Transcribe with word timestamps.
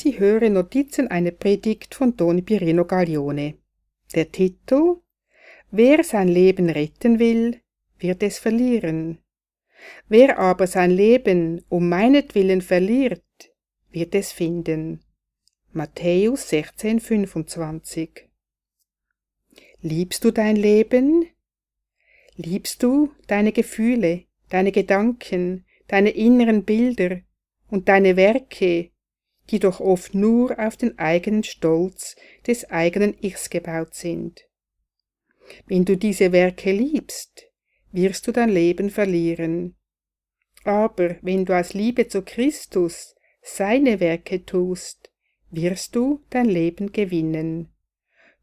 Sie 0.00 0.18
hören 0.18 0.54
Notizen 0.54 1.08
einer 1.08 1.30
Predigt 1.30 1.94
von 1.94 2.16
Don 2.16 2.42
Pirino 2.42 2.86
Gaglione. 2.86 3.58
Der 4.14 4.32
Titel 4.32 4.96
Wer 5.70 6.04
sein 6.04 6.28
Leben 6.28 6.70
retten 6.70 7.18
will, 7.18 7.60
wird 7.98 8.22
es 8.22 8.38
verlieren. 8.38 9.18
Wer 10.08 10.38
aber 10.38 10.66
sein 10.66 10.90
Leben 10.90 11.62
um 11.68 11.90
meinetwillen 11.90 12.62
verliert, 12.62 13.52
wird 13.90 14.14
es 14.14 14.32
finden. 14.32 15.04
Matthäus 15.72 16.48
16, 16.48 17.00
25. 17.00 18.26
Liebst 19.82 20.24
du 20.24 20.30
dein 20.30 20.56
Leben? 20.56 21.26
Liebst 22.36 22.82
du 22.82 23.12
deine 23.26 23.52
Gefühle, 23.52 24.24
deine 24.48 24.72
Gedanken, 24.72 25.66
deine 25.88 26.08
inneren 26.08 26.64
Bilder 26.64 27.20
und 27.68 27.90
deine 27.90 28.16
Werke, 28.16 28.92
die 29.50 29.58
doch 29.58 29.80
oft 29.80 30.14
nur 30.14 30.58
auf 30.58 30.76
den 30.76 30.98
eigenen 30.98 31.44
Stolz 31.44 32.16
des 32.46 32.70
eigenen 32.70 33.16
Ichs 33.22 33.50
gebaut 33.50 33.94
sind? 33.94 34.46
Wenn 35.66 35.84
du 35.84 35.96
diese 35.96 36.32
Werke 36.32 36.72
liebst, 36.72 37.50
wirst 37.92 38.26
du 38.26 38.32
dein 38.32 38.50
Leben 38.50 38.90
verlieren. 38.90 39.76
Aber 40.64 41.16
wenn 41.22 41.44
du 41.44 41.58
aus 41.58 41.74
Liebe 41.74 42.08
zu 42.08 42.22
Christus 42.22 43.14
seine 43.42 44.00
Werke 44.00 44.44
tust, 44.44 45.10
wirst 45.50 45.96
du 45.96 46.22
dein 46.30 46.46
Leben 46.46 46.92
gewinnen. 46.92 47.72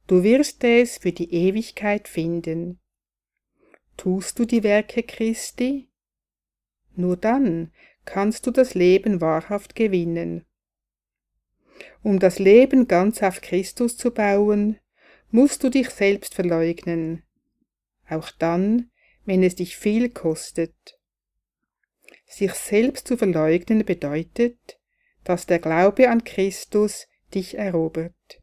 Du 0.07 0.23
wirst 0.23 0.63
es 0.63 0.97
für 0.97 1.11
die 1.11 1.33
Ewigkeit 1.33 2.07
finden. 2.07 2.79
Tust 3.97 4.39
du 4.39 4.45
die 4.45 4.63
Werke 4.63 5.03
Christi? 5.03 5.89
Nur 6.95 7.17
dann 7.17 7.71
kannst 8.05 8.47
du 8.47 8.51
das 8.51 8.73
Leben 8.73 9.21
wahrhaft 9.21 9.75
gewinnen. 9.75 10.46
Um 12.03 12.19
das 12.19 12.39
Leben 12.39 12.87
ganz 12.87 13.21
auf 13.21 13.41
Christus 13.41 13.97
zu 13.97 14.11
bauen, 14.11 14.79
musst 15.29 15.63
du 15.63 15.69
dich 15.69 15.89
selbst 15.89 16.33
verleugnen, 16.33 17.23
auch 18.09 18.31
dann, 18.31 18.89
wenn 19.25 19.43
es 19.43 19.55
dich 19.55 19.75
viel 19.75 20.09
kostet. 20.09 20.99
Sich 22.25 22.53
selbst 22.53 23.07
zu 23.07 23.17
verleugnen 23.17 23.85
bedeutet, 23.85 24.79
dass 25.23 25.45
der 25.45 25.59
Glaube 25.59 26.09
an 26.09 26.23
Christus 26.23 27.07
dich 27.33 27.57
erobert. 27.57 28.41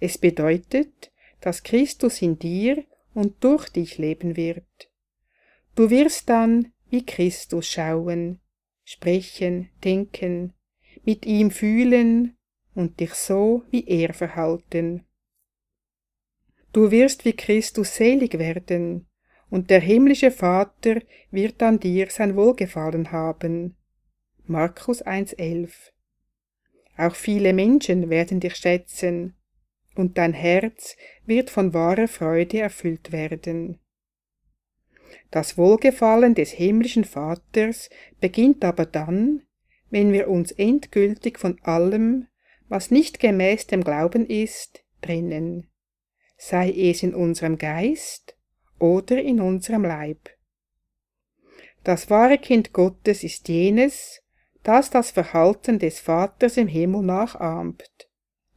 Es 0.00 0.16
bedeutet, 0.16 1.12
dass 1.40 1.62
Christus 1.62 2.22
in 2.22 2.38
dir 2.38 2.84
und 3.14 3.42
durch 3.44 3.68
dich 3.68 3.98
leben 3.98 4.36
wird. 4.36 4.64
Du 5.74 5.90
wirst 5.90 6.28
dann 6.28 6.72
wie 6.90 7.04
Christus 7.04 7.68
schauen, 7.68 8.40
sprechen, 8.84 9.68
denken, 9.84 10.54
mit 11.04 11.26
ihm 11.26 11.50
fühlen 11.50 12.37
und 12.78 13.00
dich 13.00 13.14
so 13.14 13.64
wie 13.72 13.84
er 13.88 14.14
verhalten. 14.14 15.04
Du 16.72 16.92
wirst 16.92 17.24
wie 17.24 17.32
Christus 17.32 17.96
selig 17.96 18.38
werden, 18.38 19.08
und 19.50 19.68
der 19.68 19.80
himmlische 19.80 20.30
Vater 20.30 21.00
wird 21.32 21.60
an 21.60 21.80
dir 21.80 22.08
sein 22.08 22.36
Wohlgefallen 22.36 23.10
haben. 23.10 23.76
Markus 24.46 25.04
1,11 25.04 25.70
Auch 26.96 27.16
viele 27.16 27.52
Menschen 27.52 28.10
werden 28.10 28.38
dich 28.38 28.54
schätzen, 28.54 29.34
und 29.96 30.16
dein 30.16 30.32
Herz 30.32 30.96
wird 31.26 31.50
von 31.50 31.74
wahrer 31.74 32.06
Freude 32.06 32.60
erfüllt 32.60 33.10
werden. 33.10 33.80
Das 35.32 35.58
Wohlgefallen 35.58 36.36
des 36.36 36.52
himmlischen 36.52 37.04
Vaters 37.04 37.90
beginnt 38.20 38.64
aber 38.64 38.86
dann, 38.86 39.42
wenn 39.90 40.12
wir 40.12 40.28
uns 40.28 40.52
endgültig 40.52 41.40
von 41.40 41.58
allem, 41.64 42.28
was 42.68 42.90
nicht 42.90 43.20
gemäß 43.20 43.66
dem 43.66 43.82
Glauben 43.82 44.26
ist, 44.26 44.84
trennen, 45.00 45.68
sei 46.36 46.70
es 46.70 47.02
in 47.02 47.14
unserem 47.14 47.58
Geist 47.58 48.36
oder 48.78 49.20
in 49.20 49.40
unserem 49.40 49.82
Leib. 49.82 50.30
Das 51.84 52.10
wahre 52.10 52.38
Kind 52.38 52.72
Gottes 52.72 53.24
ist 53.24 53.48
jenes, 53.48 54.22
das 54.62 54.90
das 54.90 55.10
Verhalten 55.10 55.78
des 55.78 56.00
Vaters 56.00 56.56
im 56.56 56.68
Himmel 56.68 57.02
nachahmt, 57.02 58.08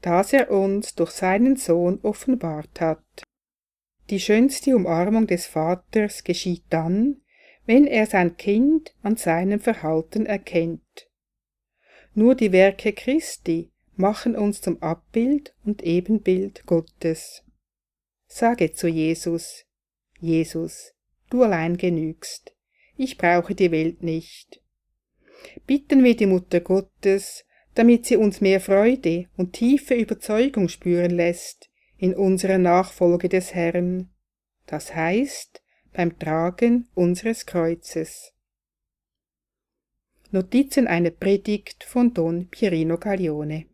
das 0.01 0.33
er 0.33 0.51
uns 0.51 0.95
durch 0.95 1.11
seinen 1.11 1.55
Sohn 1.55 1.99
offenbart 2.01 2.81
hat. 2.81 3.23
Die 4.09 4.19
schönste 4.19 4.75
Umarmung 4.75 5.27
des 5.27 5.45
Vaters 5.45 6.23
geschieht 6.23 6.65
dann, 6.69 7.21
wenn 7.65 7.87
er 7.87 8.07
sein 8.07 8.35
Kind 8.35 8.93
an 9.03 9.15
seinem 9.15 9.59
Verhalten 9.59 10.25
erkennt. 10.25 11.09
Nur 12.13 12.35
die 12.35 12.51
Werke 12.51 12.91
Christi 12.91 13.71
machen 13.95 14.35
uns 14.35 14.61
zum 14.61 14.81
Abbild 14.81 15.53
und 15.63 15.83
Ebenbild 15.83 16.65
Gottes. 16.65 17.43
Sage 18.27 18.73
zu 18.73 18.87
Jesus, 18.87 19.65
Jesus, 20.19 20.93
du 21.29 21.43
allein 21.43 21.77
genügst. 21.77 22.55
Ich 22.95 23.17
brauche 23.17 23.55
die 23.55 23.71
Welt 23.71 24.03
nicht. 24.03 24.61
Bitten 25.65 26.03
wir 26.03 26.15
die 26.15 26.27
Mutter 26.27 26.59
Gottes, 26.59 27.45
damit 27.73 28.05
sie 28.05 28.17
uns 28.17 28.41
mehr 28.41 28.61
Freude 28.61 29.27
und 29.37 29.53
tiefe 29.53 29.95
Überzeugung 29.95 30.69
spüren 30.69 31.11
lässt 31.11 31.69
in 31.97 32.15
unserer 32.15 32.57
Nachfolge 32.57 33.29
des 33.29 33.53
Herrn, 33.53 34.09
das 34.65 34.93
heißt 34.95 35.61
beim 35.93 36.17
Tragen 36.17 36.87
unseres 36.93 37.45
Kreuzes. 37.45 38.33
Notizen 40.31 40.87
einer 40.87 41.09
Predigt 41.09 41.83
von 41.83 42.13
Don 42.13 42.47
Pierino 42.47 42.97
Gaglione 42.97 43.70